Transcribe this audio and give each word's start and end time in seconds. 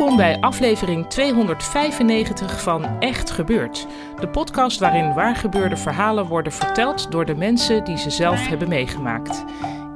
Welkom 0.00 0.18
bij 0.18 0.40
aflevering 0.40 1.06
295 1.06 2.62
van 2.62 3.00
Echt 3.00 3.30
Gebeurd. 3.30 3.86
De 4.20 4.28
podcast 4.28 4.78
waarin 4.78 5.14
waargebeurde 5.14 5.76
verhalen 5.76 6.26
worden 6.26 6.52
verteld 6.52 7.10
door 7.10 7.24
de 7.24 7.34
mensen 7.34 7.84
die 7.84 7.98
ze 7.98 8.10
zelf 8.10 8.46
hebben 8.48 8.68
meegemaakt. 8.68 9.44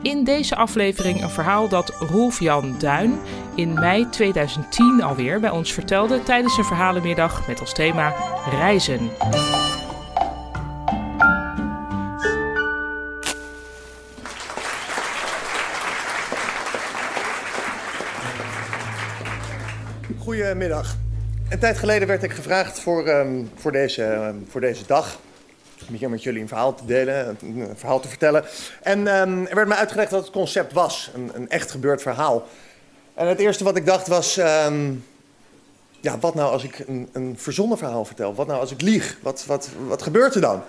In 0.02 0.24
deze 0.24 0.56
aflevering 0.56 1.22
een 1.22 1.30
verhaal 1.30 1.68
dat 1.68 1.88
Rolf 1.98 2.40
Jan 2.40 2.74
Duin 2.78 3.20
in 3.54 3.74
mei 3.74 4.08
2010 4.08 5.02
alweer 5.02 5.40
bij 5.40 5.50
ons 5.50 5.72
vertelde 5.72 6.22
tijdens 6.22 6.56
een 6.56 6.64
verhalenmiddag 6.64 7.46
met 7.46 7.60
als 7.60 7.72
thema 7.72 8.14
reizen. 8.50 9.10
Goedemiddag. 20.34 20.96
Een 21.48 21.58
tijd 21.58 21.78
geleden 21.78 22.08
werd 22.08 22.22
ik 22.22 22.32
gevraagd 22.32 22.80
voor, 22.80 23.06
ehm, 23.06 23.42
voor, 23.54 23.72
deze, 23.72 24.04
ehm, 24.04 24.34
voor 24.48 24.60
deze 24.60 24.86
dag. 24.86 25.18
Om 25.88 25.94
hier 25.94 26.10
met 26.10 26.22
jullie 26.22 26.40
een 26.40 26.48
verhaal 26.48 26.74
te 26.74 26.84
delen, 26.86 27.38
een, 27.40 27.68
verhaal 27.74 28.00
te 28.00 28.08
vertellen. 28.08 28.44
En 28.82 29.06
ehm, 29.06 29.44
er 29.44 29.54
werd 29.54 29.68
mij 29.68 29.76
uitgelegd 29.76 30.10
wat 30.10 30.22
het 30.22 30.30
concept 30.30 30.72
was: 30.72 31.10
een, 31.14 31.30
een 31.34 31.48
echt 31.48 31.70
gebeurd 31.70 32.02
verhaal. 32.02 32.46
En 33.14 33.26
het 33.26 33.38
eerste 33.38 33.64
wat 33.64 33.76
ik 33.76 33.86
dacht 33.86 34.06
was: 34.06 34.34
ja, 36.00 36.18
wat 36.20 36.34
nou 36.34 36.52
als 36.52 36.64
ik 36.64 36.78
een, 36.86 37.08
een 37.12 37.34
verzonnen 37.38 37.78
verhaal 37.78 38.04
vertel? 38.04 38.34
Wat 38.34 38.46
nou 38.46 38.60
als 38.60 38.70
ik 38.70 38.80
lieg? 38.80 39.18
Wat, 39.22 39.44
wat, 39.46 39.68
wat 39.86 40.02
gebeurt 40.02 40.34
er 40.34 40.40
dan? 40.40 40.62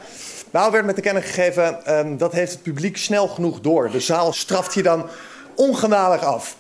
Nou, 0.52 0.72
werd 0.72 0.86
met 0.86 0.96
te 0.96 1.02
kennen 1.02 1.24
gegeven: 1.24 2.18
dat 2.18 2.32
heeft 2.32 2.52
het 2.52 2.64
publiek 2.64 2.98
snel 2.98 3.28
genoeg 3.28 3.62
door. 3.62 3.92
De 3.92 4.00
zaal 4.00 4.34
straft 4.34 4.74
je 4.74 4.84
dan 4.84 5.10
ongenadig 5.56 6.24
af. 6.24 6.56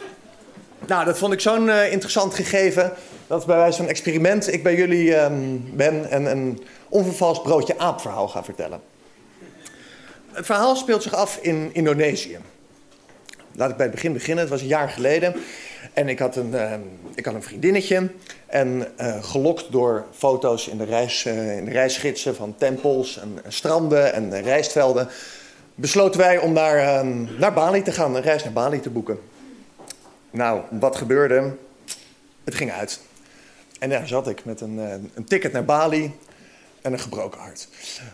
Nou, 0.87 1.05
dat 1.05 1.17
vond 1.17 1.33
ik 1.33 1.39
zo'n 1.39 1.69
eh, 1.69 1.91
interessant 1.91 2.33
gegeven. 2.33 2.93
Dat 3.27 3.45
bij 3.45 3.55
wijze 3.55 3.77
van 3.77 3.87
experiment 3.87 4.53
ik 4.53 4.63
bij 4.63 4.75
jullie 4.75 5.15
ehm, 5.15 5.57
ben 5.73 6.09
en 6.09 6.25
een 6.25 6.63
onvervalst 6.89 7.43
broodje 7.43 7.77
aap 7.77 8.01
verhaal 8.01 8.27
ga 8.27 8.43
vertellen. 8.43 8.81
Het 10.31 10.45
verhaal 10.45 10.75
speelt 10.75 11.03
zich 11.03 11.13
af 11.13 11.39
in 11.41 11.69
Indonesië. 11.73 12.37
Laat 13.51 13.69
ik 13.69 13.75
bij 13.75 13.85
het 13.85 13.95
begin 13.95 14.13
beginnen. 14.13 14.43
Het 14.43 14.49
was 14.49 14.61
een 14.61 14.67
jaar 14.67 14.89
geleden. 14.89 15.35
En 15.93 16.09
ik 16.09 16.19
had 16.19 16.35
een, 16.35 16.53
ehm, 16.53 16.79
ik 17.15 17.25
had 17.25 17.33
een 17.33 17.43
vriendinnetje. 17.43 18.09
En 18.45 18.87
eh, 18.97 19.23
gelokt 19.23 19.71
door 19.71 20.05
foto's 20.15 20.67
in 20.67 20.77
de, 20.77 20.83
reis, 20.83 21.25
eh, 21.25 21.57
in 21.57 21.65
de 21.65 21.71
reisgidsen 21.71 22.35
van 22.35 22.55
tempels 22.57 23.19
en, 23.19 23.39
en 23.43 23.53
stranden 23.53 24.13
en 24.13 24.41
rijstvelden. 24.41 25.07
besloten 25.75 26.19
wij 26.19 26.37
om 26.37 26.53
naar, 26.53 26.77
ehm, 26.77 27.39
naar 27.39 27.53
Bali 27.53 27.81
te 27.81 27.91
gaan, 27.91 28.15
een 28.15 28.21
reis 28.21 28.43
naar 28.43 28.53
Bali 28.53 28.79
te 28.79 28.89
boeken. 28.89 29.19
Nou, 30.35 30.61
wat 30.69 30.95
gebeurde? 30.95 31.55
Het 32.43 32.55
ging 32.55 32.71
uit. 32.71 32.99
En 33.79 33.89
daar 33.89 34.07
zat 34.07 34.27
ik 34.27 34.45
met 34.45 34.61
een, 34.61 34.79
eh, 34.79 34.91
een 35.13 35.25
ticket 35.25 35.51
naar 35.51 35.65
Bali 35.65 36.11
en 36.81 36.93
een 36.93 36.99
gebroken 36.99 37.39
hart. 37.39 37.67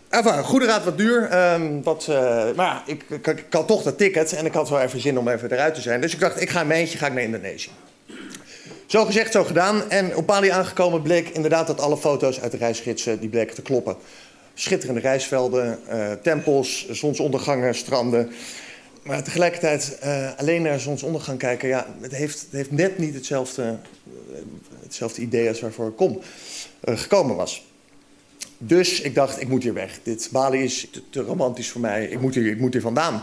Enfin, 0.08 0.44
goede 0.44 0.66
raad 0.66 0.84
wat 0.84 0.98
duur. 0.98 1.28
ehm, 1.28 1.82
wat, 1.82 2.06
eh, 2.08 2.44
maar 2.56 2.82
ik, 2.86 3.04
ik, 3.08 3.26
ik 3.26 3.46
had 3.50 3.66
toch 3.66 3.82
dat 3.82 3.98
ticket 3.98 4.32
en 4.32 4.46
ik 4.46 4.52
had 4.52 4.68
wel 4.68 4.80
even 4.80 5.00
zin 5.00 5.18
om 5.18 5.28
even 5.28 5.52
eruit 5.52 5.74
te 5.74 5.80
zijn. 5.80 6.00
Dus 6.00 6.12
ik 6.12 6.20
dacht, 6.20 6.40
ik 6.40 6.50
ga 6.50 6.64
mijn 6.64 6.80
eentje 6.80 6.98
ga 6.98 7.06
ik 7.06 7.12
naar 7.12 7.22
Indonesië. 7.22 7.70
Zo 8.86 9.04
gezegd, 9.04 9.32
zo 9.32 9.44
gedaan. 9.44 9.90
En 9.90 10.16
op 10.16 10.26
Bali 10.26 10.48
aangekomen 10.48 11.02
bleek 11.02 11.28
inderdaad 11.28 11.66
dat 11.66 11.80
alle 11.80 11.96
foto's 11.96 12.40
uit 12.40 12.50
de 12.50 12.58
reisgidsen 12.58 13.20
die 13.20 13.28
bleken 13.28 13.54
te 13.54 13.62
kloppen. 13.62 13.96
Schitterende 14.54 15.00
reisvelden, 15.00 15.78
eh, 15.88 16.12
tempels, 16.22 16.90
zonsondergangen, 16.90 17.74
stranden. 17.74 18.32
Maar 19.02 19.22
tegelijkertijd 19.22 19.98
eh, 19.98 20.30
alleen 20.36 20.62
naar 20.62 20.80
zonsondergang 20.80 21.38
kijken, 21.38 21.68
ja, 21.68 21.86
het 22.00 22.14
heeft, 22.14 22.40
het 22.40 22.52
heeft 22.52 22.70
net 22.70 22.98
niet 22.98 23.14
hetzelfde, 23.14 23.62
eh, 23.62 24.38
hetzelfde 24.82 25.22
idee 25.22 25.48
als 25.48 25.60
waarvoor 25.60 25.88
ik 25.88 25.96
kom, 25.96 26.20
eh, 26.80 26.98
gekomen 26.98 27.36
was. 27.36 27.64
Dus 28.58 29.00
ik 29.00 29.14
dacht, 29.14 29.40
ik 29.40 29.48
moet 29.48 29.62
hier 29.62 29.74
weg. 29.74 29.98
Dit 30.02 30.28
Bali 30.32 30.62
is 30.62 30.88
te, 31.10 31.20
romantisch 31.20 31.70
voor 31.70 31.80
mij. 31.80 32.06
Ik 32.06 32.20
moet, 32.20 32.34
hier, 32.34 32.46
ik 32.46 32.58
moet 32.58 32.72
hier 32.72 32.82
vandaan. 32.82 33.22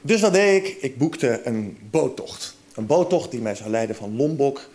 Dus 0.00 0.20
wat 0.20 0.32
deed 0.32 0.64
ik? 0.64 0.76
Ik 0.80 0.98
boekte 0.98 1.40
een 1.44 1.78
boottocht. 1.90 2.56
Een 2.74 2.86
boottocht 2.86 3.30
die 3.30 3.40
mij 3.40 3.54
zou 3.54 3.70
leiden 3.70 3.96
van 3.96 4.16
Lombok 4.16 4.68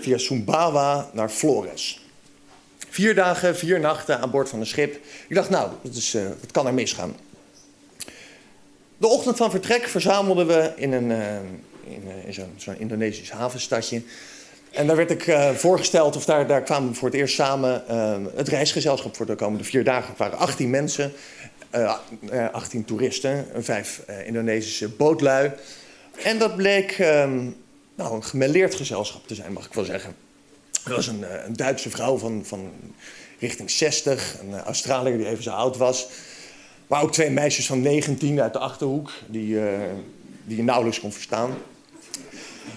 via 0.00 0.18
Sumbawa 0.18 1.10
naar 1.12 1.28
Flores. 1.28 2.04
Vier 2.88 3.14
dagen, 3.14 3.56
vier 3.56 3.80
nachten 3.80 4.20
aan 4.20 4.30
boord 4.30 4.48
van 4.48 4.60
een 4.60 4.66
schip. 4.66 4.94
Ik 5.28 5.34
dacht, 5.34 5.50
nou, 5.50 5.70
dat 6.40 6.50
kan 6.52 6.66
er 6.66 6.74
misgaan. 6.74 7.14
De 9.00 9.06
ochtend 9.06 9.36
van 9.36 9.50
vertrek 9.50 9.88
verzamelden 9.88 10.46
we 10.46 10.72
in, 10.76 10.92
een, 10.92 11.10
eh, 11.10 11.34
in, 11.84 12.02
eh, 12.08 12.26
in 12.26 12.34
zo'n 12.34 12.54
zo'n 12.56 12.78
Indonesisch 12.78 13.30
havenstadje. 13.30 14.02
En 14.70 14.86
daar 14.86 14.96
werd 14.96 15.10
ik 15.10 15.26
eh, 15.26 15.50
voorgesteld, 15.50 16.16
of 16.16 16.24
daar, 16.24 16.46
daar 16.46 16.62
kwamen 16.62 16.88
we 16.88 16.94
voor 16.94 17.08
het 17.08 17.16
eerst 17.16 17.34
samen 17.34 17.84
het 18.34 18.48
reisgezelschap 18.48 19.16
voor 19.16 19.26
de 19.26 19.34
komende 19.34 19.64
vier 19.64 19.84
dagen. 19.84 20.08
Het 20.08 20.18
waren 20.18 20.38
18 20.38 20.70
mensen, 20.70 21.12
eh, 21.70 21.94
eh, 22.30 22.52
18 22.52 22.84
toeristen, 22.84 23.46
vijf 23.56 24.02
Indonesische 24.24 24.88
bootlui. 24.88 25.52
En 26.22 26.38
dat 26.38 26.56
bleek 26.56 26.90
ehm, 26.90 27.50
nou, 27.94 28.14
een 28.14 28.24
gemêleerd 28.24 28.74
gezelschap 28.74 29.26
te 29.26 29.34
zijn, 29.34 29.52
mag 29.52 29.66
ik 29.66 29.74
wel 29.74 29.84
zeggen. 29.84 30.14
Er 30.84 30.94
was 30.94 31.06
een, 31.06 31.24
een 31.46 31.56
Duitse 31.56 31.90
vrouw 31.90 32.16
van, 32.18 32.42
van 32.44 32.72
richting 33.38 33.70
60, 33.70 34.36
een 34.40 34.60
Australiër 34.60 35.16
die 35.16 35.26
even 35.26 35.42
zo 35.42 35.50
oud 35.50 35.76
was. 35.76 36.08
Maar 36.90 37.02
ook 37.02 37.12
twee 37.12 37.30
meisjes 37.30 37.66
van 37.66 37.80
19 37.80 38.40
uit 38.40 38.52
de 38.52 38.58
achterhoek, 38.58 39.12
die, 39.26 39.60
eh, 39.60 39.78
die 40.44 40.56
je 40.56 40.62
nauwelijks 40.62 41.00
kon 41.00 41.12
verstaan. 41.12 41.50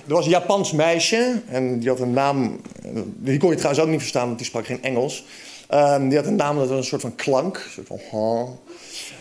Er 0.07 0.13
was 0.13 0.25
een 0.25 0.31
Japans 0.31 0.71
meisje 0.71 1.41
en 1.47 1.79
die 1.79 1.89
had 1.89 1.99
een 1.99 2.13
naam. 2.13 2.61
eh, 2.83 2.89
Die 3.15 3.39
kon 3.39 3.49
je 3.49 3.55
trouwens 3.55 3.83
ook 3.83 3.89
niet 3.89 3.99
verstaan, 3.99 4.25
want 4.25 4.37
die 4.37 4.47
sprak 4.47 4.65
geen 4.65 4.83
Engels. 4.83 5.25
Ehm, 5.67 6.07
die 6.07 6.17
had 6.17 6.27
een 6.27 6.35
naam 6.35 6.57
dat 6.57 6.67
was 6.69 6.77
een 6.77 6.83
soort 6.83 7.01
van 7.01 7.15
klank, 7.15 7.55
een 7.55 7.85
soort 7.85 8.01
van. 8.09 8.59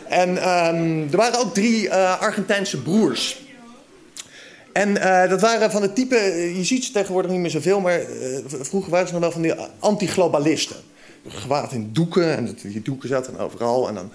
En 0.09 0.43
ehm, 0.43 1.01
er 1.11 1.17
waren 1.17 1.41
ook 1.41 1.55
drie 1.55 1.89
eh, 1.89 2.21
Argentijnse 2.21 2.83
broers. 2.83 3.41
En 4.73 4.95
dat 5.29 5.41
waren 5.41 5.71
van 5.71 5.83
het 5.83 5.95
type, 5.95 6.17
je 6.57 6.65
ziet 6.65 6.85
ze 6.85 6.93
tegenwoordig 6.93 7.31
niet 7.31 7.41
meer 7.41 7.51
zoveel, 7.51 7.81
maar 7.81 8.01
vroeger 8.47 8.91
waren 8.91 9.07
ze 9.07 9.13
nog 9.13 9.23
wel 9.23 9.33
van 9.33 9.43
die 9.43 9.55
anti-globalisten. 9.79 10.77
Gewaad 11.29 11.73
in 11.73 11.91
doeken 11.93 12.37
en 12.37 12.57
die 12.63 12.83
doeken 12.83 13.09
zaten 13.09 13.39
overal. 13.39 13.89
En 13.89 13.95
dan 13.95 14.11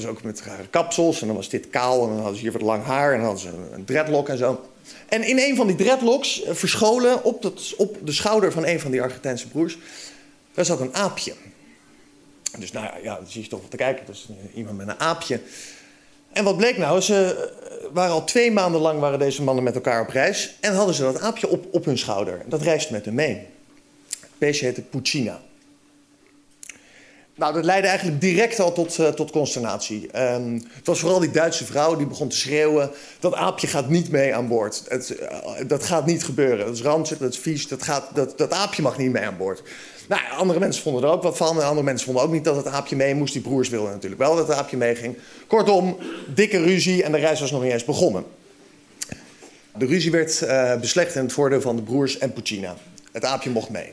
ze 0.00 0.08
ook 0.08 0.22
met 0.22 0.42
rare 0.42 0.68
kapsels 0.70 1.20
en 1.20 1.26
dan 1.26 1.36
was 1.36 1.48
dit 1.48 1.70
kaal 1.70 2.02
en 2.02 2.08
dan 2.08 2.16
hadden 2.16 2.36
ze 2.36 2.42
hier 2.42 2.52
wat 2.52 2.62
lang 2.62 2.84
haar 2.84 3.12
en 3.12 3.16
dan 3.16 3.26
hadden 3.26 3.42
ze 3.42 3.72
een 3.72 3.84
dreadlock 3.84 4.28
en 4.28 4.38
zo. 4.38 4.60
En 5.08 5.22
in 5.22 5.38
een 5.38 5.56
van 5.56 5.66
die 5.66 5.76
dreadlocks, 5.76 6.42
eh, 6.42 6.54
verscholen 6.54 7.24
op, 7.24 7.42
dat, 7.42 7.74
op 7.76 7.96
de 8.04 8.12
schouder 8.12 8.52
van 8.52 8.66
een 8.66 8.80
van 8.80 8.90
die 8.90 9.02
Argentijnse 9.02 9.48
broers, 9.48 9.78
daar 10.54 10.64
zat 10.64 10.80
een 10.80 10.94
aapje. 10.94 11.34
Dus 12.58 12.72
nou 12.72 12.86
ja, 13.02 13.14
dan 13.14 13.26
zie 13.26 13.42
je 13.42 13.48
toch 13.48 13.60
wat 13.60 13.70
te 13.70 13.76
kijken. 13.76 14.06
Dus 14.06 14.28
eh, 14.30 14.56
iemand 14.56 14.76
met 14.76 14.88
een 14.88 15.00
aapje. 15.00 15.40
En 16.32 16.44
wat 16.44 16.56
bleek 16.56 16.76
nou? 16.76 17.00
Ze 17.00 17.50
eh, 17.70 17.86
waren 17.92 18.12
al 18.12 18.24
twee 18.24 18.52
maanden 18.52 18.80
lang 18.80 19.00
waren 19.00 19.18
deze 19.18 19.42
mannen 19.42 19.64
met 19.64 19.74
elkaar 19.74 20.00
op 20.00 20.08
reis. 20.08 20.56
En 20.60 20.74
hadden 20.74 20.94
ze 20.94 21.02
dat 21.02 21.20
aapje 21.20 21.48
op, 21.48 21.66
op 21.70 21.84
hun 21.84 21.98
schouder. 21.98 22.42
Dat 22.46 22.62
reisde 22.62 22.92
met 22.92 23.04
hen 23.04 23.14
mee. 23.14 23.34
Het 24.10 24.38
beestje 24.38 24.66
heette 24.66 24.82
Puccina. 24.82 25.40
Nou, 27.36 27.54
dat 27.54 27.64
leidde 27.64 27.88
eigenlijk 27.88 28.20
direct 28.20 28.60
al 28.60 28.72
tot, 28.72 28.98
eh, 28.98 29.08
tot 29.08 29.30
consternatie. 29.30 30.08
Ehm, 30.12 30.52
het 30.52 30.86
was 30.86 31.00
vooral 31.00 31.18
die 31.18 31.30
Duitse 31.30 31.64
vrouw 31.64 31.96
die 31.96 32.06
begon 32.06 32.28
te 32.28 32.36
schreeuwen... 32.36 32.90
dat 33.20 33.34
aapje 33.34 33.66
gaat 33.66 33.88
niet 33.88 34.10
mee 34.10 34.34
aan 34.34 34.48
boord. 34.48 34.84
Het, 34.88 35.18
eh, 35.18 35.38
dat 35.66 35.84
gaat 35.84 36.06
niet 36.06 36.24
gebeuren. 36.24 36.66
Dat 36.66 36.74
is 36.74 36.82
ranzig, 36.82 37.18
dat 37.18 37.32
is 37.32 37.38
vies. 37.38 37.68
Dat, 37.68 37.82
gaat, 37.82 38.10
dat, 38.14 38.38
dat 38.38 38.52
aapje 38.52 38.82
mag 38.82 38.98
niet 38.98 39.12
mee 39.12 39.24
aan 39.24 39.36
boord. 39.36 39.62
Nou, 40.08 40.20
andere 40.36 40.58
mensen 40.58 40.82
vonden 40.82 41.02
er 41.02 41.08
ook 41.08 41.22
wat 41.22 41.36
van. 41.36 41.62
Andere 41.62 41.82
mensen 41.82 42.06
vonden 42.06 42.24
ook 42.24 42.32
niet 42.32 42.44
dat 42.44 42.56
het 42.56 42.66
aapje 42.66 42.96
mee 42.96 43.14
moest. 43.14 43.32
Die 43.32 43.42
broers 43.42 43.68
wilden 43.68 43.92
natuurlijk 43.92 44.20
wel 44.20 44.36
dat 44.36 44.48
het 44.48 44.56
aapje 44.56 44.76
meeging. 44.76 45.18
Kortom, 45.46 45.96
dikke 46.34 46.62
ruzie 46.62 47.02
en 47.02 47.12
de 47.12 47.18
reis 47.18 47.40
was 47.40 47.50
nog 47.50 47.62
niet 47.62 47.72
eens 47.72 47.84
begonnen. 47.84 48.24
De 49.78 49.86
ruzie 49.86 50.10
werd 50.10 50.42
uh, 50.42 50.76
beslecht 50.76 51.14
in 51.14 51.22
het 51.22 51.32
voordeel 51.32 51.60
van 51.60 51.76
de 51.76 51.82
broers 51.82 52.18
en 52.18 52.32
Puccina. 52.32 52.76
Het 53.12 53.24
aapje 53.24 53.50
mocht 53.50 53.70
mee. 53.70 53.92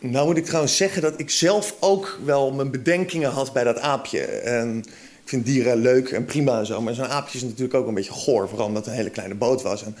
Nou 0.00 0.26
moet 0.26 0.36
ik 0.36 0.44
trouwens 0.44 0.76
zeggen 0.76 1.02
dat 1.02 1.14
ik 1.16 1.30
zelf 1.30 1.74
ook 1.80 2.18
wel 2.24 2.52
mijn 2.52 2.70
bedenkingen 2.70 3.30
had 3.30 3.52
bij 3.52 3.64
dat 3.64 3.78
aapje. 3.78 4.20
En 4.24 4.78
ik 5.22 5.28
vind 5.28 5.46
dieren 5.46 5.76
leuk 5.76 6.08
en 6.08 6.24
prima 6.24 6.58
en 6.58 6.66
zo. 6.66 6.80
Maar 6.80 6.94
zo'n 6.94 7.06
aapje 7.06 7.38
is 7.38 7.44
natuurlijk 7.44 7.74
ook 7.74 7.86
een 7.86 7.94
beetje 7.94 8.12
goor. 8.12 8.48
Vooral 8.48 8.66
omdat 8.66 8.84
het 8.84 8.92
een 8.92 8.98
hele 8.98 9.10
kleine 9.10 9.34
boot 9.34 9.62
was. 9.62 9.84
En 9.84 9.96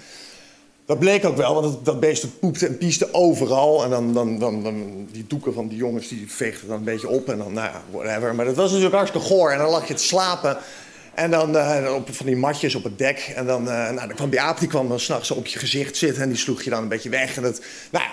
dat 0.86 0.98
bleek 0.98 1.24
ook 1.24 1.36
wel, 1.36 1.54
want 1.54 1.66
dat, 1.66 1.84
dat 1.84 2.00
beest 2.00 2.38
poepte 2.38 2.66
en 2.66 2.78
pieste 2.78 3.14
overal. 3.14 3.84
En 3.84 3.90
dan, 3.90 4.12
dan, 4.14 4.38
dan, 4.38 5.08
die 5.12 5.24
doeken 5.26 5.52
van 5.52 5.68
die 5.68 5.78
jongens 5.78 6.08
die 6.08 6.30
veegden 6.30 6.68
dan 6.68 6.78
een 6.78 6.84
beetje 6.84 7.08
op. 7.08 7.28
En 7.28 7.38
dan, 7.38 7.52
nou 7.52 7.68
ja, 7.68 7.82
whatever. 7.90 8.34
Maar 8.34 8.44
dat 8.44 8.56
was 8.56 8.68
natuurlijk 8.68 8.96
hartstikke 8.96 9.26
goor. 9.26 9.50
En 9.50 9.58
dan 9.58 9.70
lag 9.70 9.88
je 9.88 9.94
te 9.94 10.02
slapen. 10.02 10.56
En 11.14 11.30
dan 11.30 11.56
uh, 11.56 11.94
op 11.94 12.14
van 12.14 12.26
die 12.26 12.36
matjes 12.36 12.74
op 12.74 12.84
het 12.84 12.98
dek. 12.98 13.32
En 13.36 13.46
dan, 13.46 13.62
uh, 13.62 13.90
nou, 13.90 14.14
kwam 14.14 14.30
die 14.30 14.40
aap, 14.40 14.58
die 14.58 14.68
kwam 14.68 14.88
dan 14.88 15.00
s'nachts 15.00 15.30
op 15.30 15.46
je 15.46 15.58
gezicht 15.58 15.96
zitten. 15.96 16.22
En 16.22 16.28
die 16.28 16.38
sloeg 16.38 16.62
je 16.62 16.70
dan 16.70 16.82
een 16.82 16.88
beetje 16.88 17.10
weg. 17.10 17.36
En 17.36 17.42
dat, 17.42 17.60
nou 17.90 18.04
ja, 18.04 18.10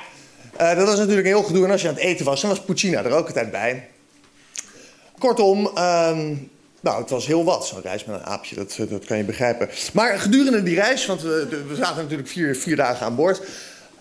uh, 0.62 0.75
dat 0.75 0.88
was 0.88 0.98
natuurlijk 0.98 1.27
een 1.27 1.33
heel 1.33 1.44
gedoe. 1.44 1.65
En 1.65 1.71
als 1.71 1.81
je 1.81 1.88
aan 1.88 1.94
het 1.94 2.04
eten 2.04 2.25
was, 2.25 2.42
dan 2.42 2.50
was 2.50 2.62
Puccina 2.62 3.04
er 3.04 3.12
ook 3.12 3.27
altijd 3.27 3.51
bij. 3.51 3.88
Kortom, 5.18 5.71
ehm, 5.75 6.36
nou, 6.80 7.01
het 7.01 7.09
was 7.09 7.27
heel 7.27 7.44
wat, 7.44 7.68
zo'n 7.68 7.81
reis 7.81 8.06
met 8.06 8.15
een 8.15 8.25
aapje, 8.25 8.56
dat, 8.56 8.77
dat 8.89 9.06
kan 9.06 9.18
je 9.18 9.24
begrijpen. 9.24 9.69
Maar 9.94 10.19
gedurende 10.19 10.63
die 10.63 10.75
reis, 10.75 11.06
want 11.06 11.21
we, 11.21 11.63
we 11.68 11.75
zaten 11.75 12.01
natuurlijk 12.01 12.30
vier, 12.30 12.56
vier 12.56 12.75
dagen 12.75 13.06
aan 13.06 13.15
boord... 13.15 13.42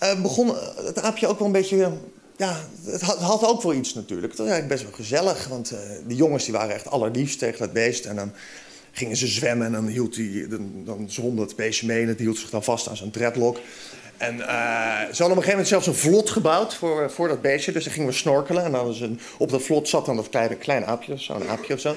Uh, 0.03 0.21
begon 0.23 0.55
het 0.85 1.01
aapje 1.01 1.27
ook 1.27 1.39
wel 1.39 1.47
een 1.47 1.53
beetje... 1.53 1.93
Ja, 2.37 2.57
het 2.85 3.01
had, 3.01 3.19
had, 3.19 3.45
ook 3.45 3.63
wel 3.63 3.75
iets 3.75 3.95
natuurlijk. 3.95 4.29
Het 4.29 4.39
was 4.39 4.49
eigenlijk 4.49 4.81
best 4.81 4.91
wel 4.91 5.07
gezellig, 5.07 5.49
want 5.49 5.73
uh, 5.73 5.79
die 6.07 6.17
jongens 6.17 6.45
die 6.45 6.53
waren 6.53 6.75
echt 6.75 6.91
allerliefst 6.91 7.39
tegen 7.39 7.59
dat 7.59 7.73
beest. 7.73 8.05
En 8.05 8.17
dan 8.17 8.33
gingen 8.93 9.17
ze 9.17 9.27
zwemmen 9.27 9.67
en 9.67 9.73
dan, 9.73 9.87
hield 9.87 10.15
die, 10.15 10.49
dan, 10.49 10.83
dan 10.85 11.11
zwom 11.11 11.37
dat 11.37 11.57
beestje 11.57 11.87
mee... 11.87 12.03
en 12.03 12.09
het 12.09 12.19
hield 12.19 12.39
zich 12.39 12.51
dan 12.51 12.65
vast 12.65 12.89
aan 12.89 12.97
zijn 12.97 13.11
dreadlock. 13.11 13.59
En 14.19 14.37
uh, 14.37 14.45
ze 15.01 15.07
hadden 15.07 15.09
op 15.09 15.21
een 15.21 15.27
gegeven 15.27 15.51
moment 15.51 15.69
zelfs 15.69 15.87
een 15.87 15.95
vlot 15.95 16.31
gebouwd 16.31 16.75
voor, 16.75 17.11
voor 17.11 17.29
dat 17.29 17.43
beestje. 17.43 17.73
Dus 17.73 17.85
dan 17.85 17.93
gingen 17.93 18.09
we 18.09 18.15
snorkelen. 18.15 18.65
En 18.65 18.73
dan 18.73 18.95
een, 19.01 19.21
op 19.39 19.51
dat 19.51 19.63
vlot 19.63 19.89
zat 19.89 20.07
dan 20.07 20.17
dat 20.17 20.29
kleine, 20.29 20.57
kleine 20.57 20.87
aapje, 20.87 21.17
zo'n 21.17 21.49
aapje 21.49 21.75
of 21.75 21.81
zo. 21.81 21.97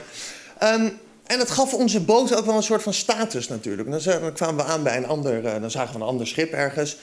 Um, 0.63 0.99
en 1.25 1.37
dat 1.37 1.51
gaf 1.51 1.73
onze 1.73 1.99
boot 1.99 2.35
ook 2.35 2.45
wel 2.45 2.55
een 2.55 2.63
soort 2.63 2.83
van 2.83 2.93
status 2.93 3.47
natuurlijk. 3.47 3.91
Dan, 3.91 4.33
kwamen 4.33 4.65
we 4.65 4.71
aan 4.71 4.83
bij 4.83 4.97
een 4.97 5.07
ander, 5.07 5.43
uh, 5.43 5.61
dan 5.61 5.71
zagen 5.71 5.93
we 5.93 5.99
een 5.99 6.07
ander 6.07 6.27
schip 6.27 6.51
ergens. 6.51 6.97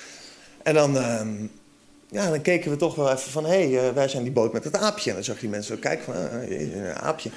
En 0.63 0.75
dan, 0.75 0.97
uh, 0.97 1.21
ja, 2.17 2.31
dan 2.31 2.43
keken 2.43 2.71
we 2.71 2.77
toch 2.77 2.95
wel 2.95 3.11
even 3.11 3.31
van, 3.31 3.45
hé, 3.45 3.71
hey, 3.71 3.89
uh, 3.89 3.95
wij 3.95 4.09
zijn 4.09 4.23
die 4.23 4.33
boot 4.33 4.53
met 4.53 4.65
het 4.65 4.77
aapje. 4.77 5.11
En 5.11 5.17
dan 5.17 5.25
zag 5.25 5.39
die 5.39 5.49
mensen 5.49 5.75
ook 5.75 5.81
kijken 5.81 6.05
van, 6.05 6.15
een 6.15 6.95
aapje. 6.95 7.31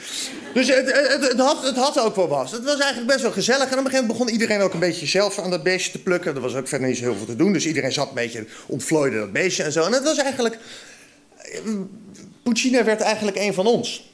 Dus 0.54 0.68
het, 0.68 0.92
het, 0.92 1.28
het, 1.28 1.40
had, 1.40 1.64
het 1.64 1.76
had 1.76 2.00
ook 2.00 2.16
wel 2.16 2.28
wat. 2.28 2.52
Het 2.52 2.64
was 2.64 2.80
eigenlijk 2.80 3.08
best 3.08 3.22
wel 3.22 3.32
gezellig. 3.32 3.72
En 3.72 3.80
op 3.80 3.86
een 3.86 3.92
gegeven 3.92 4.02
moment 4.02 4.18
begon 4.18 4.34
iedereen 4.34 4.62
ook 4.62 4.74
een 4.74 4.80
beetje 4.80 5.06
zelf 5.06 5.40
aan 5.40 5.50
dat 5.50 5.64
beestje 5.64 5.92
te 5.92 6.00
plukken. 6.00 6.36
Er 6.36 6.42
was 6.42 6.56
ook 6.56 6.68
verder 6.68 6.88
niet 6.88 6.98
zo 6.98 7.04
heel 7.04 7.16
veel 7.16 7.26
te 7.26 7.36
doen. 7.36 7.54
Dus 7.54 7.66
iedereen 7.66 7.92
zat 7.92 8.08
een 8.08 8.14
beetje, 8.14 8.46
ontvlooide 8.68 9.18
dat 9.18 9.32
beestje 9.32 9.64
en 9.64 9.72
zo. 9.72 9.86
En 9.86 9.92
het 9.92 10.04
was 10.04 10.18
eigenlijk, 10.18 10.58
Puccina 12.44 12.84
werd 12.84 13.02
eigenlijk 13.02 13.38
een 13.38 13.54
van 13.54 13.66
ons. 13.66 14.12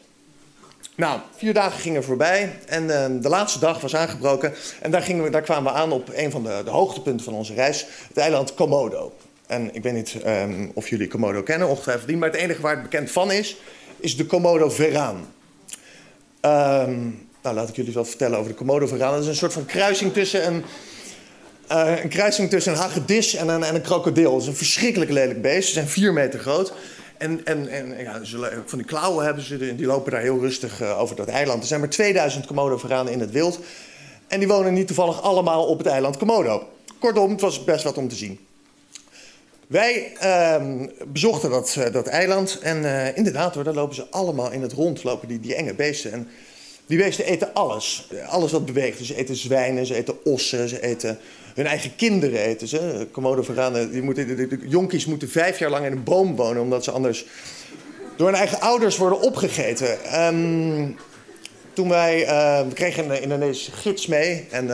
Nou, 0.96 1.20
vier 1.36 1.54
dagen 1.54 1.80
gingen 1.80 2.04
voorbij 2.04 2.60
en 2.66 2.84
uh, 2.84 3.06
de 3.22 3.30
laatste 3.30 3.60
dag 3.60 3.82
was 3.82 3.96
aangebroken. 3.96 4.54
En 4.82 4.92
daar, 4.92 5.02
gingen 5.02 5.24
we, 5.24 5.30
daar 5.30 5.42
kwamen 5.42 5.74
we 5.74 5.80
aan 5.80 5.92
op 5.92 6.10
een 6.14 6.32
van 6.32 6.44
de, 6.44 6.62
de 6.64 6.70
hoogtepunten 6.70 7.26
van 7.26 7.34
onze 7.34 7.54
reis, 7.54 7.86
het 8.08 8.18
eiland 8.18 8.54
Komodo. 8.54 9.14
En 9.48 9.76
ik 9.76 9.84
weet 9.84 9.94
niet 9.94 10.16
um, 10.26 10.72
of 10.74 10.90
jullie 10.90 11.08
Komodo 11.08 11.44
kennen, 11.44 11.68
ongetwijfeld 11.68 12.08
niet, 12.08 12.20
maar 12.20 12.32
het 12.32 12.40
enige 12.40 12.62
waar 12.62 12.74
het 12.74 12.84
bekend 12.84 13.12
van 13.12 13.32
is, 13.32 13.58
is 14.00 14.18
de 14.18 14.26
Komodo-veraan. 14.26 15.16
Um, 16.42 17.28
nou, 17.42 17.56
laat 17.56 17.70
ik 17.70 17.76
jullie 17.76 17.94
wel 17.94 18.06
vertellen 18.06 18.38
over 18.38 18.52
de 18.52 18.58
Komodo-veraan. 18.58 19.14
Dat 19.14 19.22
is 19.22 19.28
een 19.28 19.36
soort 19.36 19.54
van 19.54 19.66
kruising 19.66 20.14
tussen 20.14 20.48
een, 20.48 20.64
uh, 21.72 22.02
een, 22.04 22.10
kruising 22.10 22.50
tussen 22.50 22.74
een 22.74 22.80
hagedis 22.80 23.36
en 23.36 23.48
een, 23.48 23.64
en 23.64 23.76
een 23.76 23.82
krokodil. 23.82 24.34
Het 24.34 24.42
is 24.42 24.48
een 24.48 24.56
verschrikkelijk 24.56 25.12
lelijk 25.12 25.42
beest, 25.42 25.68
ze 25.68 25.74
zijn 25.74 25.88
vier 25.88 26.14
meter 26.14 26.40
groot. 26.40 26.74
En, 27.18 27.46
en, 27.46 27.68
en 27.68 27.98
ja, 27.98 28.22
van 28.66 28.78
die 28.78 28.88
klauwen 28.88 29.26
hebben 29.26 29.44
ze, 29.44 29.76
die 29.76 29.86
lopen 29.86 30.12
daar 30.12 30.22
heel 30.22 30.40
rustig 30.40 30.82
uh, 30.82 31.00
over 31.00 31.16
dat 31.16 31.28
eiland. 31.28 31.62
Er 31.62 31.68
zijn 31.68 31.80
maar 31.80 31.90
2000 31.90 32.46
Komodo-varanen 32.46 33.14
in 33.14 33.20
het 33.20 33.32
wild. 33.32 33.60
En 34.28 34.40
die 34.40 34.48
wonen 34.48 34.74
niet 34.74 34.88
toevallig 34.88 35.22
allemaal 35.22 35.66
op 35.66 35.78
het 35.78 35.88
eiland 35.88 36.18
Komodo. 36.18 36.68
Kortom, 37.00 37.32
het 37.32 37.42
was 37.42 37.64
best 37.64 37.84
wat 37.84 37.98
om 37.98 38.08
te 38.08 38.16
zien. 38.16 38.40
Wij 39.68 40.14
uh, 40.24 40.86
bezochten 41.08 41.50
dat, 41.50 41.76
uh, 41.80 41.92
dat 41.92 42.08
eiland 42.08 42.60
en 42.60 42.84
uh, 42.84 43.18
inderdaad 43.18 43.56
hoor, 43.56 43.64
daar 43.64 43.74
lopen 43.74 43.96
ze 43.96 44.08
allemaal 44.10 44.52
in 44.52 44.62
het 44.62 44.74
rond, 44.74 45.04
lopen 45.04 45.28
die, 45.28 45.40
die 45.40 45.56
enge 45.56 45.74
beesten. 45.74 46.12
En 46.12 46.28
die 46.86 46.98
beesten 46.98 47.26
eten 47.26 47.54
alles, 47.54 48.10
alles 48.28 48.52
wat 48.52 48.66
beweegt. 48.66 48.98
Dus 48.98 49.08
ze 49.08 49.16
eten 49.16 49.36
zwijnen, 49.36 49.86
ze 49.86 49.96
eten 49.96 50.26
ossen, 50.26 50.70
ze 50.70 50.82
eten 50.82 51.20
hun 51.56 51.66
eigen 51.66 51.96
kinderen 51.96 52.40
eten 52.40 52.68
ze. 52.68 53.08
Komodo-varanen, 53.12 53.92
die 53.92 54.02
moeten, 54.02 54.28
de, 54.28 54.60
jonkies 54.68 55.06
moeten 55.06 55.30
vijf 55.30 55.60
jaar 55.60 55.70
lang 55.70 55.86
in 55.86 55.92
een 55.92 56.04
boom 56.04 56.36
wonen... 56.36 56.62
omdat 56.62 56.84
ze 56.84 56.92
anders 56.92 57.26
door 58.18 58.28
hun 58.28 58.38
eigen 58.38 58.60
ouders 58.60 58.98
worden 58.98 59.22
opgegeten. 59.22 60.20
Um, 60.26 60.96
toen 61.74 61.90
wij, 61.90 62.22
uh, 62.22 62.68
we 62.68 62.74
kregen 62.74 63.10
een 63.10 63.22
Indonesische 63.22 63.72
gids 63.72 64.08
mee 64.08 64.48
en 64.52 64.68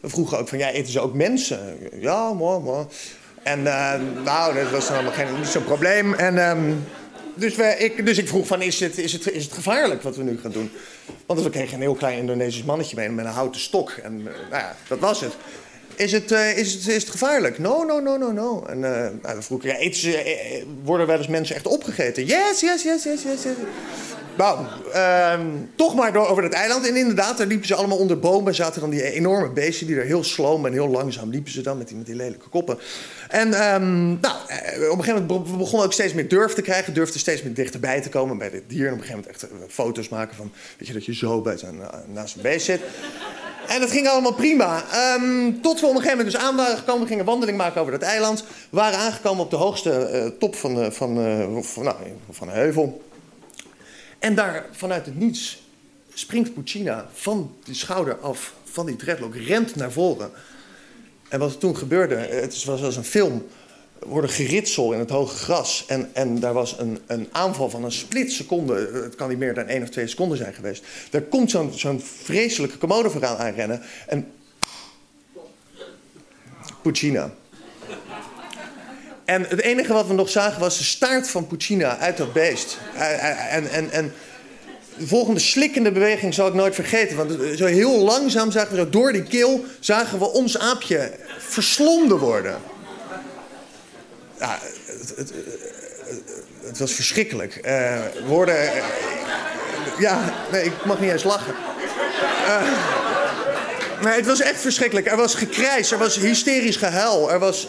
we 0.00 0.08
vroegen 0.08 0.38
ook 0.38 0.48
van, 0.48 0.58
ja, 0.58 0.70
eten 0.70 0.92
ze 0.92 1.00
ook 1.00 1.14
mensen? 1.14 1.78
Ja, 2.00 2.32
mooi, 2.32 2.60
mooi. 2.60 2.86
En 3.42 3.60
uh, 3.60 3.92
nou, 4.24 4.54
dat 4.54 4.70
was 4.70 4.88
dan 4.88 5.12
geen, 5.12 5.26
niet 5.36 5.46
zo'n 5.46 5.64
probleem. 5.64 6.14
En 6.14 6.38
um, 6.50 6.84
dus, 7.34 7.54
ik, 7.56 8.06
dus 8.06 8.18
ik 8.18 8.28
vroeg 8.28 8.46
van, 8.46 8.62
is 8.62 8.80
het, 8.80 8.98
is, 8.98 9.12
het, 9.12 9.30
is 9.30 9.44
het 9.44 9.52
gevaarlijk 9.52 10.02
wat 10.02 10.16
we 10.16 10.22
nu 10.22 10.38
gaan 10.42 10.50
doen? 10.50 10.70
Want 11.26 11.42
we 11.42 11.50
kregen 11.50 11.74
een 11.74 11.80
heel 11.80 11.94
klein 11.94 12.18
Indonesisch 12.18 12.64
mannetje 12.64 12.96
mee 12.96 13.08
met 13.08 13.24
een 13.24 13.30
houten 13.30 13.60
stok. 13.60 13.90
En 13.90 14.18
uh, 14.18 14.24
nou 14.24 14.62
ja, 14.62 14.76
dat 14.88 14.98
was 14.98 15.20
het. 15.20 15.32
Is 15.94 16.12
het, 16.12 16.30
uh, 16.32 16.58
is 16.58 16.72
het, 16.72 16.88
is 16.88 17.02
het 17.02 17.10
gevaarlijk? 17.10 17.58
No, 17.58 17.84
no, 17.84 18.00
no, 18.00 18.16
no, 18.16 18.32
no. 18.32 18.64
En 18.66 18.76
uh, 18.76 19.06
nou, 19.22 19.42
vroeg 19.42 19.62
ja, 19.62 19.76
eten 19.76 20.12
worden 20.84 21.06
wel 21.06 21.18
eens 21.18 21.26
mensen 21.26 21.56
echt 21.56 21.66
opgegeten? 21.66 22.24
Yes, 22.24 22.60
yes, 22.60 22.82
yes, 22.82 23.04
yes, 23.04 23.22
yes. 23.22 23.42
yes. 23.42 23.54
Nou, 24.36 24.58
toch 25.74 25.94
maar 25.94 26.12
door 26.12 26.26
over 26.26 26.42
het 26.42 26.52
eiland. 26.52 26.88
En 26.88 26.96
inderdaad, 26.96 27.38
daar 27.38 27.46
liepen 27.46 27.66
ze 27.66 27.74
allemaal 27.74 27.98
onder 27.98 28.18
bomen. 28.18 28.54
Zaten 28.54 28.80
dan 28.80 28.90
die 28.90 29.12
enorme 29.12 29.50
beesten 29.50 29.86
die 29.86 29.96
er 29.96 30.04
heel 30.04 30.24
sloom 30.24 30.66
en 30.66 30.72
heel 30.72 30.88
langzaam 30.88 31.30
liepen 31.30 31.52
ze 31.52 31.62
dan 31.62 31.78
met 31.78 31.88
die, 31.88 31.96
met 31.96 32.06
die 32.06 32.14
lelijke 32.14 32.48
koppen. 32.48 32.78
En 33.28 33.74
um, 33.74 34.18
nou, 34.20 34.34
op 34.90 34.98
een 34.98 35.04
gegeven 35.04 35.26
moment 35.26 35.58
begonnen 35.58 35.86
ook 35.86 35.92
steeds 35.92 36.14
meer 36.14 36.28
durf 36.28 36.52
te 36.52 36.62
krijgen. 36.62 36.94
Durfden 36.94 37.20
steeds 37.20 37.42
meer 37.42 37.54
dichterbij 37.54 38.00
te 38.00 38.08
komen 38.08 38.38
bij 38.38 38.50
dit 38.50 38.62
dier. 38.66 38.86
En 38.86 38.92
op 38.92 38.98
een 38.98 39.04
gegeven 39.04 39.24
moment 39.30 39.42
echt 39.42 39.72
foto's 39.72 40.08
maken 40.08 40.36
van, 40.36 40.52
weet 40.78 40.88
je, 40.88 40.94
dat 40.94 41.04
je 41.04 41.14
zo 41.14 41.40
bij 41.40 41.56
zijn, 41.56 41.80
naast 42.06 42.36
een 42.36 42.42
beest 42.42 42.64
zit. 42.64 42.80
En 43.68 43.80
dat 43.80 43.90
ging 43.90 44.08
allemaal 44.08 44.34
prima. 44.34 44.84
Um, 45.16 45.60
tot 45.62 45.80
we 45.80 45.86
op 45.86 45.94
een 45.94 46.00
gegeven 46.00 46.18
moment 46.18 46.36
dus 46.36 46.44
aan 46.44 46.56
waren 46.56 46.78
gekomen. 46.78 47.02
We 47.02 47.08
gingen 47.08 47.24
wandeling 47.24 47.58
maken 47.58 47.80
over 47.80 47.92
dat 47.92 48.02
eiland. 48.02 48.44
We 48.70 48.76
waren 48.76 48.98
aangekomen 48.98 49.44
op 49.44 49.50
de 49.50 49.56
hoogste 49.56 50.34
top 50.38 50.56
van, 50.56 50.92
van, 50.92 51.14
van, 51.64 51.84
nou, 51.84 51.96
van 52.30 52.48
een 52.48 52.54
heuvel. 52.54 53.00
En 54.20 54.34
daar 54.34 54.66
vanuit 54.72 55.06
het 55.06 55.18
niets 55.18 55.62
springt 56.14 56.54
Puccina 56.54 57.08
van 57.12 57.56
die 57.64 57.74
schouder 57.74 58.16
af, 58.16 58.54
van 58.64 58.86
die 58.86 58.96
dreadlock, 58.96 59.34
rent 59.34 59.76
naar 59.76 59.92
voren. 59.92 60.30
En 61.28 61.38
wat 61.38 61.50
er 61.50 61.58
toen 61.58 61.76
gebeurde, 61.76 62.14
het 62.14 62.64
was 62.64 62.82
als 62.82 62.96
een 62.96 63.04
film, 63.04 63.46
worden 63.98 64.30
geritsel 64.30 64.92
in 64.92 64.98
het 64.98 65.10
hoge 65.10 65.36
gras. 65.36 65.84
En, 65.86 66.10
en 66.12 66.40
daar 66.40 66.52
was 66.52 66.78
een, 66.78 66.98
een 67.06 67.28
aanval 67.32 67.70
van 67.70 67.84
een 67.84 67.92
splitseconde. 67.92 68.90
Het 68.92 69.14
kan 69.14 69.28
niet 69.28 69.38
meer 69.38 69.54
dan 69.54 69.66
één 69.66 69.82
of 69.82 69.88
twee 69.88 70.06
seconden 70.06 70.38
zijn 70.38 70.54
geweest. 70.54 70.84
Daar 71.10 71.22
komt 71.22 71.50
zo'n 71.50 71.72
zo'n 71.72 72.00
vreselijke 72.00 72.78
commode 72.78 73.26
aanrennen. 73.26 73.82
En 74.06 74.32
Puccina. 76.82 77.34
En 79.30 79.46
het 79.48 79.60
enige 79.60 79.92
wat 79.92 80.06
we 80.06 80.14
nog 80.14 80.28
zagen 80.28 80.60
was 80.60 80.78
de 80.78 80.84
staart 80.84 81.30
van 81.30 81.46
Puccina 81.46 81.98
uit 81.98 82.16
dat 82.16 82.32
beest. 82.32 82.78
En, 83.50 83.70
en, 83.70 83.90
en 83.90 84.12
de 84.96 85.06
volgende 85.06 85.40
slikkende 85.40 85.92
beweging 85.92 86.34
zal 86.34 86.46
ik 86.46 86.54
nooit 86.54 86.74
vergeten. 86.74 87.16
Want 87.16 87.32
zo 87.56 87.64
heel 87.64 87.98
langzaam 87.98 88.50
zagen 88.50 88.70
we 88.70 88.76
zo 88.76 88.88
door 88.88 89.12
die 89.12 89.22
keel... 89.22 89.64
zagen 89.80 90.18
we 90.18 90.32
ons 90.32 90.58
aapje 90.58 91.12
verslonden 91.38 92.18
worden. 92.18 92.58
Ja, 94.38 94.58
het, 95.16 95.32
het, 96.66 96.78
was 96.78 96.92
verschrikkelijk. 96.92 97.60
Uh. 97.66 97.98
Uh, 98.28 98.74
ja, 99.98 100.32
nee, 100.52 100.64
ik 100.64 100.84
mag 100.84 101.00
niet 101.00 101.10
eens 101.10 101.24
lachen. 101.24 101.54
Uh, 102.46 102.62
nee, 104.02 104.12
het 104.12 104.26
was 104.26 104.40
echt 104.40 104.60
verschrikkelijk. 104.60 105.06
Er 105.06 105.16
was 105.16 105.34
gekrijs, 105.34 105.92
er 105.92 105.98
was 105.98 106.16
hysterisch 106.16 106.76
gehuil. 106.76 107.32
Er 107.32 107.38
was... 107.38 107.66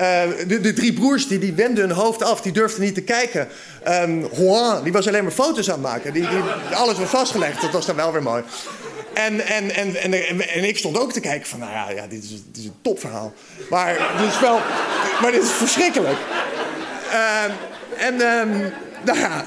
Uh, 0.00 0.22
de, 0.46 0.60
de, 0.60 0.72
drie 0.72 0.92
broers 0.92 1.28
die, 1.28 1.38
die 1.38 1.52
wenden 1.52 1.86
hun 1.88 1.96
hoofd 1.96 2.22
af, 2.22 2.40
die 2.40 2.52
durfden 2.52 2.82
niet 2.82 2.94
te 2.94 3.00
kijken. 3.02 3.48
Um, 3.88 4.28
Juan, 4.32 4.82
die 4.82 4.92
was 4.92 5.08
alleen 5.08 5.22
maar 5.22 5.32
foto's 5.32 5.68
aan 5.68 5.74
het 5.74 5.82
maken. 5.82 6.12
Die, 6.12 6.28
die, 6.28 6.38
alles 6.74 6.98
was 6.98 7.08
vastgelegd, 7.08 7.60
dat 7.60 7.70
was 7.70 7.86
dan 7.86 7.96
wel 7.96 8.12
weer 8.12 8.22
mooi. 8.22 8.42
En, 9.14 9.46
en, 9.46 9.74
en, 9.74 9.96
en, 9.96 10.48
en, 10.48 10.64
ik 10.64 10.78
stond 10.78 10.98
ook 10.98 11.12
te 11.12 11.20
kijken 11.20 11.48
van, 11.48 11.58
nou 11.58 11.70
ja, 11.72 11.90
ja 11.90 12.06
dit, 12.06 12.22
is, 12.24 12.28
dit 12.30 12.56
is 12.56 12.64
een 12.64 12.74
topverhaal. 12.82 13.32
Maar 13.70 14.14
dit 14.18 14.28
is 14.28 14.40
wel, 14.40 14.60
maar 15.22 15.32
dit 15.32 15.42
is 15.42 15.50
verschrikkelijk. 15.50 16.18
Ehm, 17.10 17.50
en 17.96 18.20
ehm, 18.20 18.58
nou 19.04 19.18
ja. 19.18 19.46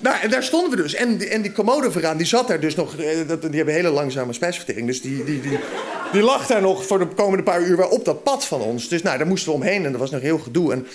Nou, 0.00 0.28
daar 0.28 0.42
stonden 0.42 0.70
we 0.70 0.76
dus. 0.82 0.94
En, 0.94 1.30
en 1.30 1.42
die 1.42 1.52
commode 1.52 1.92
vooraan, 1.92 2.16
die 2.16 2.26
zat 2.26 2.48
daar 2.48 2.60
dus 2.60 2.74
nog. 2.74 2.96
eh, 2.96 3.16
Die 3.40 3.56
hebben 3.56 3.74
hele 3.74 3.88
langzame 3.88 4.32
spijsvertering. 4.32 4.86
Dus 4.86 5.02
die, 5.02 5.24
die, 5.24 5.40
die, 5.40 5.58
die 6.12 6.22
lag 6.22 6.46
daar 6.46 6.60
nog 6.60 6.86
voor 6.86 6.98
de 6.98 7.06
komende 7.06 7.42
paar 7.42 7.62
uur 7.62 7.76
wel 7.76 7.88
op 7.88 8.04
dat 8.04 8.22
pad 8.22 8.44
van 8.44 8.60
ons. 8.60 8.88
Dus 8.88 9.02
nou, 9.02 9.18
daar 9.18 9.26
moesten 9.26 9.50
we 9.50 9.58
omheen 9.58 9.84
en 9.84 9.90
dat 9.90 10.00
was 10.00 10.10
nog 10.10 10.20
heel 10.20 10.38
gedoe. 10.38 10.72
En 10.72 10.86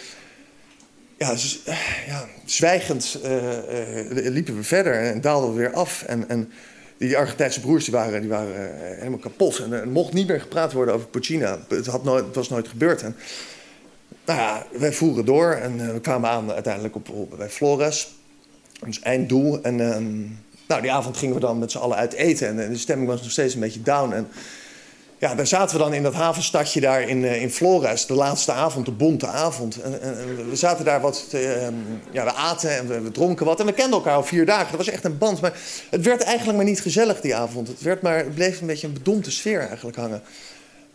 ja, 1.17 1.31
dus, 1.31 1.61
eh, 1.65 2.07
ja 2.07 2.25
zwijgend 2.45 3.19
eh, 3.23 3.99
eh, 3.99 4.33
liepen 4.33 4.55
we 4.55 4.63
verder 4.63 4.93
en 4.93 5.21
daalden 5.21 5.49
we 5.49 5.55
weer 5.55 5.73
af. 5.73 6.03
En, 6.03 6.29
en 6.29 6.51
die 6.97 7.17
Argentijnse 7.17 7.59
broers 7.59 7.83
die 7.83 7.93
waren, 7.93 8.21
die 8.21 8.29
waren 8.29 8.95
helemaal 8.97 9.19
kapot. 9.19 9.59
En 9.59 9.71
er 9.71 9.87
mocht 9.87 10.13
niet 10.13 10.27
meer 10.27 10.41
gepraat 10.41 10.73
worden 10.73 10.93
over 10.93 11.07
Puccina. 11.07 11.59
Het, 11.67 11.85
had 11.85 12.03
nooit, 12.03 12.25
het 12.25 12.35
was 12.35 12.49
nooit 12.49 12.67
gebeurd. 12.67 13.01
En, 13.01 13.15
nou 14.25 14.39
ja, 14.39 14.65
wij 14.71 14.93
voeren 14.93 15.25
door 15.25 15.51
en 15.51 15.93
we 15.93 15.99
kwamen 15.99 16.29
aan 16.29 16.51
uiteindelijk 16.51 16.95
op, 16.95 17.37
bij 17.37 17.49
Flores. 17.49 18.13
Ons 18.85 18.99
einddoel. 18.99 19.61
En 19.61 19.91
ehm, 19.91 20.21
nou, 20.67 20.81
die 20.81 20.91
avond 20.91 21.17
gingen 21.17 21.35
we 21.35 21.41
dan 21.41 21.59
met 21.59 21.71
z'n 21.71 21.77
allen 21.77 21.97
uit 21.97 22.13
eten. 22.13 22.47
En, 22.47 22.63
eh, 22.63 22.69
de 22.69 22.77
stemming 22.77 23.09
was 23.09 23.21
nog 23.21 23.31
steeds 23.31 23.53
een 23.53 23.59
beetje 23.59 23.81
down. 23.81 24.13
En 24.13 24.27
ja, 25.23 25.35
daar 25.35 25.47
zaten 25.47 25.77
we 25.77 25.83
dan 25.83 25.93
in 25.93 26.03
dat 26.03 26.13
havenstadje 26.13 26.79
daar 26.79 27.01
in, 27.01 27.25
eh, 27.25 27.41
in 27.41 27.51
Flores. 27.51 28.05
De 28.05 28.13
laatste 28.13 28.51
avond, 28.51 28.85
de 28.85 28.91
bonte 28.91 29.27
avond. 29.27 29.81
En, 29.81 30.01
en, 30.01 30.49
we 30.49 30.55
zaten 30.55 30.85
daar 30.85 31.01
wat... 31.01 31.25
ehm, 31.31 31.73
ja, 32.11 32.23
we 32.23 32.33
aten 32.33 32.77
en 32.77 32.87
we, 32.87 33.01
we 33.01 33.11
dronken 33.11 33.45
wat. 33.45 33.59
En 33.59 33.65
we 33.65 33.73
kenden 33.73 33.93
elkaar 33.93 34.15
al 34.15 34.23
vier 34.23 34.45
dagen. 34.45 34.67
Dat 34.67 34.85
was 34.85 34.89
echt 34.89 35.03
een 35.03 35.17
band. 35.17 35.41
Maar 35.41 35.53
het 35.89 36.01
werd 36.01 36.21
eigenlijk 36.21 36.57
maar 36.57 36.65
niet 36.65 36.81
gezellig 36.81 37.21
die 37.21 37.35
avond. 37.35 37.67
Het, 37.67 37.81
werd 37.81 38.01
maar, 38.01 38.23
bleef 38.25 38.61
een 38.61 38.67
beetje 38.67 38.87
een 38.87 38.93
bedompte 38.93 39.31
sfeer 39.31 39.59
eigenlijk 39.59 39.97
hangen. 39.97 40.21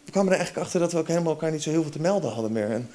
We 0.04 0.10
kwamen 0.10 0.32
er 0.32 0.38
eigenlijk 0.38 0.66
achter 0.66 0.80
dat 0.80 0.92
we 0.92 0.98
ook 0.98 1.08
helemaal 1.08 1.32
elkaar 1.32 1.50
niet 1.50 1.62
zo 1.62 1.70
heel 1.70 1.82
veel 1.82 1.90
te 1.90 2.00
melden 2.00 2.30
hadden 2.30 2.52
meer. 2.52 2.70
En 2.70 2.90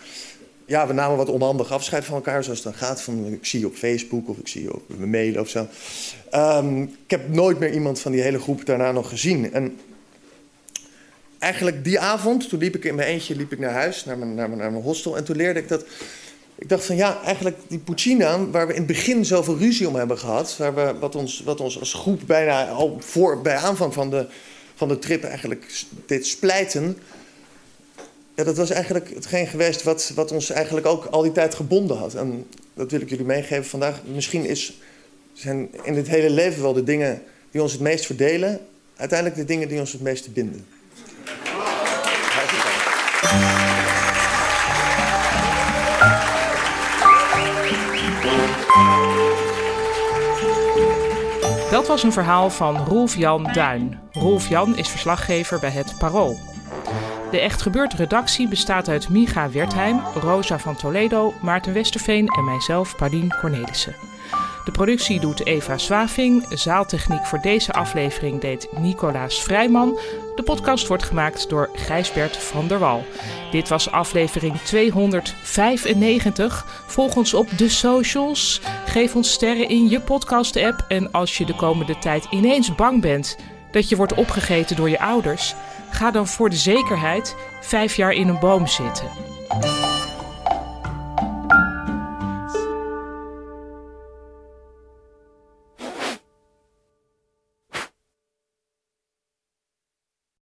ja, 0.66 0.88
we 0.88 0.94
namen 0.94 1.18
wat 1.18 1.30
onhandig 1.30 1.72
afscheid 1.72 2.06
van 2.06 2.16
elkaar, 2.16 2.44
zoals 2.44 2.64
het 2.64 2.74
dan 2.74 2.88
gaat. 2.88 3.02
Van, 3.02 3.26
ik 3.26 3.46
zie 3.46 3.60
je 3.60 3.66
op 3.68 3.76
Facebook 3.76 4.30
of 4.30 4.38
ik 4.38 4.48
zie 4.48 4.64
je 4.64 4.74
op 4.74 4.82
mijn 4.88 5.10
mail 5.10 5.40
of 5.40 5.50
zo. 5.50 5.68
Ehm, 6.30 6.82
ik 6.82 6.90
heb 7.08 7.30
nooit 7.30 7.60
meer 7.60 7.74
iemand 7.74 8.00
van 8.00 8.12
die 8.12 8.22
hele 8.22 8.40
groep 8.40 8.66
daarna 8.66 8.92
nog 8.92 9.10
gezien. 9.10 9.54
En 9.54 9.78
eigenlijk 11.44 11.84
die 11.84 12.00
avond, 12.00 12.50
toen 12.50 12.60
liep 12.60 12.76
ik 12.76 12.86
in 12.86 12.96
mijn 12.96 13.08
eentje 13.08 13.36
liep 13.36 13.52
ik 13.52 13.60
naar 13.60 13.72
huis, 13.72 14.06
naar 14.06 14.18
mijn, 14.18 14.34
naar 14.34 14.48
mijn, 14.48 14.62
naar 14.62 14.72
mijn 14.72 14.84
hostel. 14.84 15.18
En 15.18 15.24
toen 15.24 15.36
leerde 15.36 15.60
ik 15.60 15.68
dat... 15.68 15.86
Ik 16.56 16.70
dacht 16.70 16.86
van 16.86 16.96
ja, 16.96 17.22
eigenlijk 17.24 17.58
die 17.68 17.80
Puccina, 17.80 18.50
waar 18.50 18.68
we 18.68 18.74
in 18.74 18.78
het 18.78 18.88
begin 18.88 19.26
zoveel 19.26 19.58
ruzie 19.58 19.88
om 19.88 19.96
hebben 19.96 20.18
gehad... 20.18 20.58
Waar 20.58 20.76
we, 20.76 21.00
wat, 21.00 21.16
ons, 21.16 21.42
wat 21.46 21.62
ons 21.62 21.80
als 21.80 21.94
groep 21.94 22.22
bijna 22.26 22.68
al 22.68 22.98
voor, 23.00 23.42
bij 23.42 23.56
aanvang 23.56 23.94
van 23.94 24.10
de, 24.10 24.28
van 24.76 24.88
de 24.88 25.00
trip 25.00 25.24
eigenlijk 25.24 25.86
deed 26.06 26.28
splijten... 26.28 26.98
Ja, 28.36 28.44
dat 28.44 28.58
was 28.58 28.70
eigenlijk 28.70 29.14
hetgeen 29.14 29.48
geweest 29.48 29.84
wat, 29.84 30.12
wat 30.16 30.32
ons 30.32 30.50
eigenlijk 30.50 30.86
ook 30.86 31.06
al 31.06 31.22
die 31.22 31.32
tijd 31.32 31.56
gebonden 31.56 31.98
had. 31.98 32.16
En 32.16 32.48
dat 32.74 32.92
wil 32.92 33.02
ik 33.02 33.10
jullie 33.10 33.26
meegeven 33.26 33.66
vandaag. 33.66 34.02
Misschien 34.06 34.46
is, 34.46 34.80
zijn 35.34 35.70
in 35.84 35.94
dit 35.94 36.08
hele 36.08 36.30
leven 36.30 36.62
wel 36.62 36.74
de 36.74 36.84
dingen 36.84 37.22
die 37.52 37.62
ons 37.62 37.72
het 37.72 37.82
meest 37.82 38.06
verdelen... 38.06 38.60
uiteindelijk 38.96 39.40
de 39.40 39.46
dingen 39.46 39.68
die 39.68 39.80
ons 39.80 39.92
het 39.92 40.02
meeste 40.02 40.30
binden. 40.30 40.66
Dat 51.74 51.88
was 51.88 52.04
een 52.04 52.12
verhaal 52.12 52.50
van 52.50 52.78
Rolf 52.78 53.16
Jan 53.16 53.44
Duin. 53.54 54.00
Rolf 54.12 54.50
Jan 54.50 54.78
is 54.78 54.90
verslaggever 54.90 55.60
bij 55.60 55.70
het 55.70 55.96
Parool. 55.98 56.40
De 57.32 57.40
Echt 57.40 57.62
Gebeurd 57.62 57.94
redactie 57.94 58.48
bestaat 58.48 58.88
uit 58.90 59.10
Miga 59.10 59.50
Wertheim, 59.50 60.02
Rosa 60.22 60.60
van 60.60 60.76
Toledo, 60.76 61.34
Maarten 61.42 61.74
Westerveen 61.74 62.28
en 62.28 62.44
mijzelf, 62.44 62.96
Paulien 62.96 63.36
Cornelissen. 63.40 63.96
De 64.64 64.72
productie 64.72 65.20
doet 65.20 65.46
Eva 65.46 65.78
Zwaving, 65.78 66.46
zaaltechniek 66.50 67.26
voor 67.26 67.42
deze 67.42 67.72
aflevering 67.72 68.42
deed 68.42 68.68
Nicolaas 68.78 69.44
Vrijman. 69.44 70.00
De 70.36 70.44
podcast 70.44 70.88
wordt 70.88 71.04
gemaakt 71.04 71.50
door 71.50 71.70
Gijsbert 71.74 72.38
van 72.38 72.68
der 72.68 72.80
Wal. 72.80 73.06
Dit 73.52 73.70
was 73.70 73.92
aflevering 73.92 74.62
295. 74.62 76.84
Volg 76.88 77.16
ons 77.16 77.34
op 77.34 77.58
de 77.58 77.70
socials. 77.70 78.62
Geef 78.86 79.16
ons 79.16 79.32
sterren 79.32 79.70
in 79.70 79.90
je 79.90 80.00
podcast-app. 80.00 80.86
En 80.88 81.12
als 81.12 81.38
je 81.38 81.46
de 81.46 81.56
komende 81.56 81.98
tijd 81.98 82.28
ineens 82.30 82.76
bang 82.76 83.02
bent 83.02 83.38
dat 83.72 83.90
je 83.90 83.96
wordt 83.96 84.14
opgegeten 84.14 84.76
door 84.76 84.90
je 84.90 85.00
ouders, 85.00 85.56
ga 85.90 86.12
dan 86.12 86.28
voor 86.28 86.50
de 86.50 86.56
zekerheid 86.56 87.36
vijf 87.62 87.96
jaar 87.96 88.12
in 88.12 88.28
een 88.28 88.40
boom 88.40 88.68
zitten. 88.68 89.33